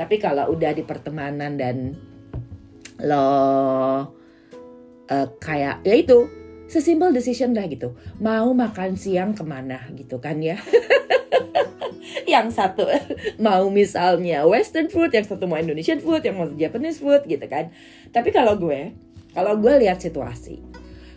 tapi 0.00 0.16
kalau 0.16 0.56
udah 0.56 0.72
di 0.72 0.80
pertemanan 0.80 1.60
dan 1.60 1.92
lo 3.04 3.20
uh, 3.20 4.00
kayak 5.36 5.84
ya 5.84 5.92
itu 5.92 6.24
sesimpel 6.72 7.12
decision 7.12 7.52
dah 7.52 7.68
gitu. 7.68 7.92
Mau 8.16 8.56
makan 8.56 8.96
siang 8.96 9.36
ke 9.36 9.44
mana 9.44 9.92
gitu 9.92 10.16
kan 10.16 10.40
ya? 10.40 10.56
Yang 12.32 12.56
satu 12.56 12.88
mau 13.36 13.68
misalnya 13.68 14.48
western 14.48 14.88
food 14.88 15.12
yang 15.12 15.26
satu 15.26 15.50
mau 15.50 15.58
Indonesian 15.58 15.98
food 15.98 16.22
yang 16.24 16.38
mau 16.38 16.48
Japanese 16.48 17.02
food 17.02 17.26
gitu 17.28 17.44
kan. 17.50 17.68
Tapi 18.08 18.32
kalau 18.32 18.56
gue 18.56 18.94
kalau 19.34 19.58
gue 19.58 19.82
lihat 19.82 19.98
situasi, 19.98 20.62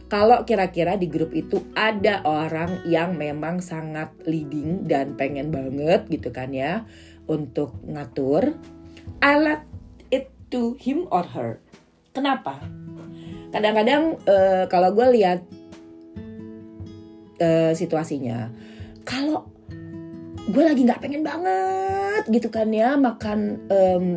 kalau 0.09 0.41
kira-kira 0.43 0.97
di 0.97 1.05
grup 1.05 1.31
itu 1.33 1.61
ada 1.77 2.25
orang 2.25 2.81
yang 2.89 3.15
memang 3.15 3.61
sangat 3.61 4.09
leading 4.25 4.89
dan 4.89 5.13
pengen 5.17 5.53
banget 5.53 6.09
gitu 6.09 6.33
kan 6.33 6.49
ya 6.49 6.85
untuk 7.27 7.79
ngatur, 7.85 8.55
I 9.23 9.33
let 9.39 9.63
it 10.11 10.31
to 10.51 10.75
him 10.79 11.07
or 11.09 11.23
her. 11.23 11.63
Kenapa? 12.13 12.61
Kadang-kadang 13.53 14.17
uh, 14.25 14.65
kalau 14.69 14.93
gue 14.93 15.07
lihat 15.17 15.45
uh, 17.41 17.71
situasinya, 17.73 18.49
kalau 19.05 19.49
gue 20.43 20.63
lagi 20.63 20.83
nggak 20.83 20.99
pengen 20.99 21.23
banget 21.23 22.27
gitu 22.27 22.51
kan 22.51 22.67
ya 22.69 22.99
makan 22.99 23.63
um, 23.71 24.07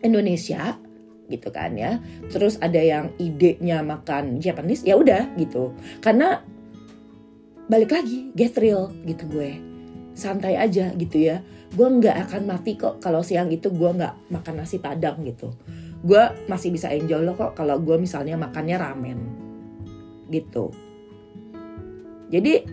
Indonesia, 0.00 0.78
gitu 1.28 1.52
kan 1.52 1.76
ya. 1.76 2.00
Terus 2.32 2.56
ada 2.58 2.80
yang 2.80 3.12
idenya 3.20 3.84
makan 3.84 4.40
Japanese, 4.40 4.82
ya 4.82 4.96
udah 4.96 5.28
gitu. 5.36 5.76
Karena 6.00 6.40
balik 7.68 7.92
lagi 7.92 8.32
get 8.32 8.56
real 8.56 8.88
gitu 9.04 9.28
gue. 9.28 9.67
Santai 10.18 10.58
aja 10.58 10.90
gitu 10.98 11.22
ya. 11.22 11.38
Gue 11.70 11.86
nggak 11.86 12.26
akan 12.26 12.42
mati 12.50 12.74
kok 12.74 12.98
kalau 12.98 13.22
siang 13.22 13.54
itu 13.54 13.70
gue 13.70 13.90
nggak 13.94 14.34
makan 14.34 14.54
nasi 14.58 14.82
padang 14.82 15.22
gitu. 15.22 15.54
Gue 16.02 16.26
masih 16.50 16.74
bisa 16.74 16.90
enjoy 16.90 17.22
loh 17.22 17.38
kok 17.38 17.54
kalau 17.54 17.78
gue 17.78 17.94
misalnya 17.94 18.34
makannya 18.34 18.74
ramen 18.74 19.18
gitu. 20.34 20.74
Jadi 22.34 22.66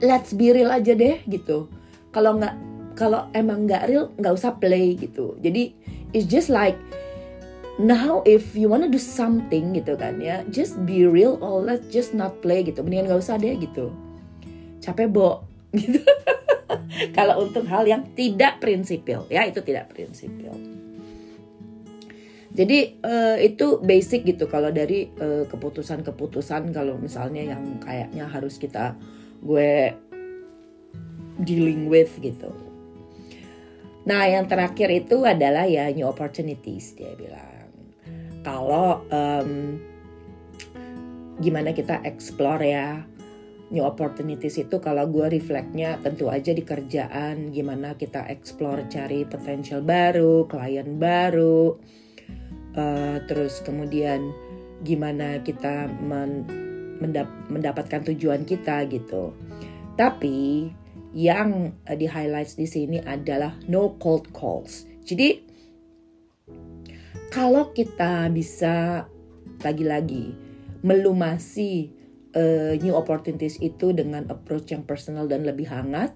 let's 0.00 0.32
be 0.32 0.56
real 0.56 0.72
aja 0.72 0.96
deh 0.96 1.20
gitu. 1.28 1.68
Kalau 2.08 2.40
nggak 2.40 2.56
kalau 2.96 3.28
emang 3.36 3.68
nggak 3.68 3.84
real 3.84 4.08
nggak 4.16 4.32
usah 4.32 4.56
play 4.56 4.96
gitu. 4.96 5.36
Jadi 5.44 5.76
it's 6.16 6.24
just 6.24 6.48
like 6.48 6.80
now 7.80 8.20
if 8.28 8.52
you 8.52 8.68
wanna 8.68 8.90
do 8.90 9.00
something 9.00 9.72
gitu 9.72 9.96
kan 9.96 10.20
ya 10.20 10.44
just 10.52 10.76
be 10.84 11.08
real 11.08 11.40
or 11.40 11.64
let's 11.64 11.88
just 11.88 12.12
not 12.12 12.36
play 12.44 12.60
gitu 12.60 12.84
mendingan 12.84 13.08
gak 13.08 13.24
usah 13.24 13.40
deh 13.40 13.56
gitu 13.56 13.88
capek 14.84 15.08
bo 15.08 15.48
gitu. 15.74 16.00
Kalau 17.16 17.44
untuk 17.44 17.64
hal 17.66 17.88
yang 17.88 18.12
tidak 18.12 18.60
prinsipil 18.60 19.24
ya 19.32 19.46
itu 19.48 19.64
tidak 19.64 19.90
prinsipil. 19.90 20.52
Jadi 22.50 22.98
uh, 23.06 23.38
itu 23.38 23.78
basic 23.78 24.26
gitu. 24.26 24.50
Kalau 24.50 24.74
dari 24.74 25.06
keputusan 25.14 26.02
keputusan-keputusan 26.02 26.74
kalau 26.74 26.98
misalnya 26.98 27.54
yang 27.54 27.78
kayaknya 27.78 28.26
harus 28.26 28.58
kita 28.58 28.98
gue 29.38 29.94
dealing 31.40 31.86
with 31.86 32.10
gitu. 32.18 32.50
Nah 34.04 34.26
yang 34.26 34.50
terakhir 34.50 34.90
itu 34.90 35.22
adalah 35.22 35.64
ya 35.70 35.88
new 35.94 36.10
opportunities 36.10 36.98
dia 36.98 37.14
bilang. 37.14 37.70
Kalau 38.42 39.04
um, 39.12 39.78
gimana 41.40 41.72
kita 41.72 42.02
explore 42.02 42.64
ya 42.64 43.04
new 43.70 43.86
opportunities 43.86 44.58
itu 44.58 44.82
kalau 44.82 45.06
gue 45.06 45.30
refleksnya 45.30 46.02
tentu 46.02 46.26
aja 46.26 46.50
di 46.50 46.66
kerjaan 46.66 47.54
gimana 47.54 47.94
kita 47.94 48.26
explore 48.26 48.86
cari 48.90 49.22
potential 49.24 49.80
baru 49.80 50.44
klien 50.50 50.98
baru 50.98 51.78
uh, 52.74 53.16
terus 53.30 53.62
kemudian 53.62 54.30
gimana 54.82 55.40
kita 55.44 55.88
men, 56.00 56.44
mendap, 57.00 57.28
mendapatkan 57.52 58.04
tujuan 58.12 58.44
kita 58.48 58.88
gitu. 58.88 59.32
Tapi 59.96 60.70
yang 61.12 61.74
uh, 61.88 61.96
di 61.96 62.06
highlights 62.06 62.56
di 62.56 62.66
sini 62.68 62.98
adalah 63.02 63.52
no 63.68 63.96
cold 64.00 64.30
calls. 64.32 64.88
Jadi 65.04 65.42
kalau 67.30 67.70
kita 67.76 68.26
bisa 68.32 69.06
lagi-lagi 69.60 70.32
melumasi 70.80 71.92
uh, 72.34 72.74
new 72.78 72.94
opportunities 72.94 73.58
itu 73.58 73.90
dengan 73.94 74.26
approach 74.30 74.70
yang 74.70 74.86
personal 74.86 75.26
dan 75.26 75.42
lebih 75.46 75.66
hangat, 75.70 76.14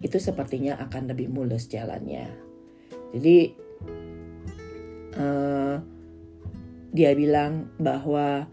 itu 0.00 0.16
sepertinya 0.16 0.80
akan 0.80 1.12
lebih 1.12 1.28
mulus 1.28 1.68
jalannya. 1.68 2.28
Jadi 3.12 3.38
uh, 5.16 5.76
dia 6.90 7.10
bilang 7.14 7.70
bahwa 7.78 8.48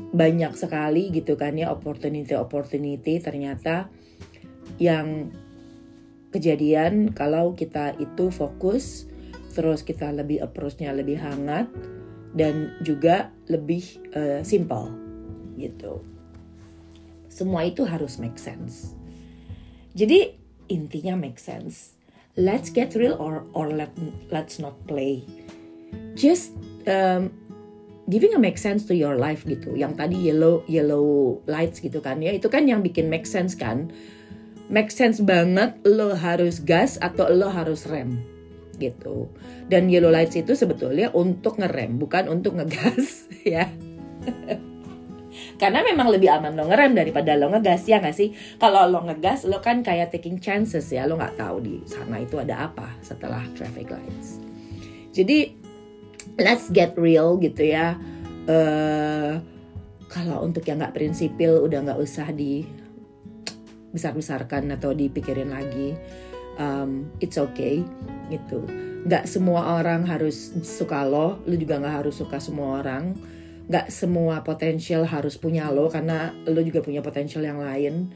banyak 0.00 0.56
sekali 0.56 1.12
gitu 1.12 1.36
kan 1.36 1.60
ya 1.60 1.68
opportunity-opportunity 1.68 3.20
ternyata 3.20 3.92
yang 4.80 5.28
kejadian 6.32 7.12
kalau 7.12 7.52
kita 7.52 7.92
itu 8.00 8.32
fokus 8.32 9.04
terus 9.52 9.84
kita 9.84 10.08
lebih 10.14 10.40
approach-nya 10.40 10.94
lebih 10.94 11.20
hangat 11.20 11.68
dan 12.32 12.78
juga 12.86 13.34
lebih 13.50 13.82
uh, 14.14 14.40
simple 14.40 15.09
gitu. 15.60 16.00
Semua 17.28 17.68
itu 17.68 17.84
harus 17.84 18.16
make 18.16 18.40
sense. 18.40 18.96
Jadi 19.92 20.34
intinya 20.70 21.18
make 21.18 21.38
sense. 21.38 21.94
Let's 22.38 22.70
get 22.70 22.94
real 22.96 23.18
or 23.18 23.44
or 23.52 23.68
let 23.74 23.92
let's 24.32 24.62
not 24.62 24.74
play. 24.86 25.26
Just 26.14 26.54
um, 26.86 27.34
giving 28.06 28.34
a 28.34 28.40
make 28.40 28.56
sense 28.56 28.86
to 28.86 28.94
your 28.94 29.18
life 29.18 29.44
gitu. 29.44 29.74
Yang 29.74 29.92
tadi 29.98 30.16
yellow 30.18 30.62
yellow 30.70 31.38
lights 31.50 31.82
gitu 31.82 32.02
kan 32.02 32.22
ya. 32.22 32.34
Itu 32.34 32.48
kan 32.48 32.66
yang 32.70 32.82
bikin 32.82 33.10
make 33.10 33.26
sense 33.26 33.58
kan. 33.58 33.90
Make 34.70 34.94
sense 34.94 35.18
banget 35.18 35.74
lo 35.82 36.14
harus 36.14 36.62
gas 36.62 36.94
atau 37.02 37.26
lo 37.26 37.50
harus 37.50 37.90
rem 37.90 38.22
gitu. 38.80 39.28
Dan 39.68 39.92
yellow 39.92 40.08
lights 40.08 40.34
itu 40.34 40.56
sebetulnya 40.56 41.12
untuk 41.12 41.60
ngerem, 41.60 42.00
bukan 42.00 42.32
untuk 42.32 42.56
ngegas 42.56 43.28
ya. 43.44 43.68
Karena 45.60 45.84
memang 45.84 46.08
lebih 46.08 46.32
aman 46.32 46.56
lo 46.56 46.64
ngerem 46.72 46.96
daripada 46.96 47.36
lo 47.36 47.52
ngegas 47.52 47.84
ya 47.84 48.00
nggak 48.00 48.16
sih? 48.16 48.32
Kalau 48.56 48.88
lo 48.88 49.04
ngegas 49.04 49.44
lo 49.44 49.60
kan 49.60 49.84
kayak 49.84 50.08
taking 50.08 50.40
chances 50.40 50.88
ya, 50.88 51.04
lo 51.04 51.20
nggak 51.20 51.36
tahu 51.36 51.60
di 51.60 51.84
sana 51.84 52.24
itu 52.24 52.40
ada 52.40 52.72
apa 52.72 52.88
setelah 53.04 53.44
traffic 53.52 53.92
lights. 53.92 54.40
Jadi 55.12 55.52
let's 56.40 56.72
get 56.72 56.96
real 56.96 57.36
gitu 57.36 57.60
ya. 57.60 58.00
Uh, 58.48 59.36
kalau 60.08 60.48
untuk 60.48 60.64
yang 60.64 60.80
nggak 60.80 60.96
prinsipil 60.96 61.60
udah 61.60 61.84
nggak 61.84 62.00
usah 62.00 62.32
di 62.32 62.64
besar-besarkan 63.92 64.70
atau 64.74 64.94
dipikirin 64.94 65.52
lagi 65.52 65.94
um, 66.58 67.10
it's 67.18 67.38
okay 67.38 67.82
gitu 68.30 68.62
nggak 69.06 69.24
semua 69.24 69.80
orang 69.80 70.04
harus 70.04 70.52
suka 70.62 71.02
lo 71.08 71.40
lo 71.42 71.54
juga 71.56 71.80
nggak 71.80 71.96
harus 72.04 72.20
suka 72.20 72.38
semua 72.38 72.84
orang 72.84 73.16
nggak 73.70 73.86
semua 73.86 74.42
potensial 74.42 75.06
harus 75.06 75.38
punya 75.38 75.70
lo 75.70 75.86
karena 75.86 76.34
lo 76.50 76.58
juga 76.58 76.82
punya 76.82 77.06
potensial 77.06 77.46
yang 77.46 77.62
lain. 77.62 78.10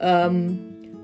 Um, 0.00 0.56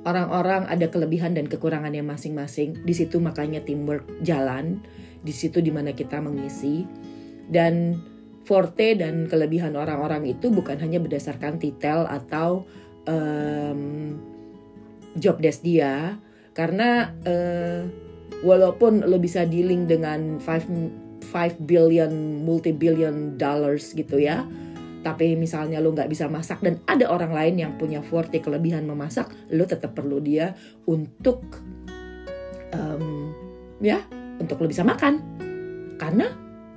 orang-orang 0.09 0.65
ada 0.65 0.89
kelebihan 0.89 1.37
dan 1.37 1.45
kekurangannya 1.45 2.01
masing-masing. 2.01 2.81
Di 2.89 2.95
situ 2.97 3.21
makanya 3.21 3.61
teamwork 3.61 4.09
jalan. 4.25 4.81
Di 5.21 5.31
situ 5.37 5.61
di 5.61 5.69
mana 5.69 5.93
kita 5.93 6.25
mengisi. 6.25 6.89
Dan 7.53 8.01
forte 8.49 8.97
dan 8.97 9.29
kelebihan 9.29 9.77
orang-orang 9.77 10.25
itu 10.25 10.49
bukan 10.49 10.81
hanya 10.81 10.97
berdasarkan 10.97 11.61
titel 11.61 12.09
atau 12.09 12.65
um, 13.05 14.17
job 15.21 15.37
desk 15.37 15.61
dia. 15.61 16.17
Karena 16.57 17.13
uh, 17.29 17.85
walaupun 18.41 19.05
lo 19.05 19.21
bisa 19.21 19.45
dealing 19.45 19.85
dengan 19.85 20.41
5 20.41 21.12
5 21.33 21.65
billion 21.65 22.13
multi 22.45 22.77
billion 22.77 23.41
dollars 23.41 23.97
gitu 23.97 24.21
ya. 24.21 24.45
Tapi 25.03 25.35
misalnya 25.35 25.83
lo 25.83 25.91
nggak 25.91 26.07
bisa 26.07 26.31
masak 26.31 26.63
dan 26.63 26.79
ada 26.87 27.11
orang 27.11 27.35
lain 27.35 27.59
yang 27.59 27.73
punya 27.75 28.05
forte 28.05 28.39
kelebihan 28.39 28.87
memasak 28.87 29.35
lo 29.51 29.67
tetap 29.67 29.99
perlu 29.99 30.23
dia 30.23 30.55
untuk 30.87 31.43
um, 32.71 33.35
ya 33.83 33.99
untuk 34.39 34.63
lo 34.63 34.71
bisa 34.71 34.87
makan. 34.87 35.19
Karena 35.99 36.31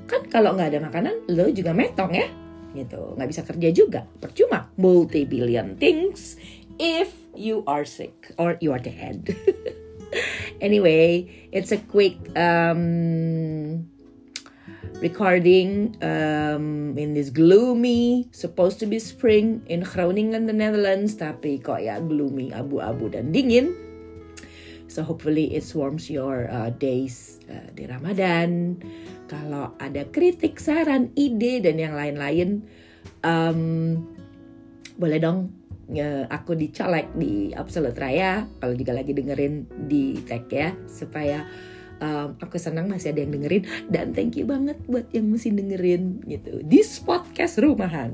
kan 0.09 0.25
kalau 0.31 0.57
nggak 0.57 0.73
ada 0.73 0.81
makanan 0.81 1.15
lo 1.29 1.51
juga 1.53 1.75
metong 1.75 2.15
ya 2.15 2.27
gitu. 2.73 3.13
Nggak 3.13 3.29
bisa 3.29 3.41
kerja 3.45 3.69
juga. 3.69 4.01
Percuma. 4.17 4.73
Multi 4.81 5.27
billion 5.29 5.77
things 5.77 6.39
if 6.81 7.13
you 7.37 7.61
are 7.69 7.85
sick 7.85 8.33
or 8.41 8.57
you 8.57 8.73
are 8.73 8.81
dead. 8.81 9.21
Anyway 10.63 11.27
it's 11.51 11.75
a 11.75 11.77
quick 11.77 12.15
um, 12.39 13.83
recording 15.03 15.95
um, 16.03 16.95
in 16.95 17.15
this 17.15 17.31
gloomy 17.31 18.27
supposed 18.31 18.79
to 18.79 18.85
be 18.85 18.99
spring 18.99 19.63
in 19.67 19.83
Groningen 19.83 20.47
the 20.47 20.55
Netherlands 20.55 21.15
tapi 21.19 21.59
kok 21.59 21.83
ya 21.83 21.99
gloomy 21.99 22.51
abu-abu 22.55 23.11
dan 23.11 23.35
dingin 23.35 23.75
so 24.87 25.03
hopefully 25.03 25.51
it 25.55 25.65
warms 25.75 26.07
your 26.07 26.47
uh, 26.47 26.71
days 26.71 27.43
uh, 27.51 27.67
di 27.75 27.89
Ramadan 27.89 28.79
kalau 29.25 29.73
ada 29.81 30.05
kritik, 30.13 30.61
saran, 30.61 31.09
ide 31.17 31.57
dan 31.65 31.81
yang 31.81 31.97
lain-lain, 31.97 32.61
um, 33.25 33.59
boleh 35.01 35.17
dong 35.17 35.49
aku 36.29 36.53
dicolek 36.57 37.09
di 37.17 37.49
Absolute 37.53 37.97
Raya. 37.97 38.45
Kalau 38.61 38.73
juga 38.77 38.93
lagi 38.93 39.17
dengerin 39.17 39.65
di 39.89 40.17
tag 40.25 40.45
ya, 40.49 40.77
supaya 40.85 41.45
um, 42.01 42.35
aku 42.39 42.57
senang 42.57 42.89
masih 42.89 43.13
ada 43.13 43.23
yang 43.23 43.33
dengerin 43.35 43.63
dan 43.91 44.11
thank 44.11 44.35
you 44.35 44.47
banget 44.47 44.79
buat 44.89 45.07
yang 45.11 45.31
masih 45.31 45.53
dengerin 45.53 46.23
gitu 46.25 46.63
di 46.65 46.81
podcast 47.05 47.59
rumahan. 47.61 48.11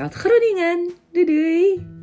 Uit 0.00 0.14
Groningen. 0.16 0.94
Doei 1.12 1.26
doei. 1.26 1.99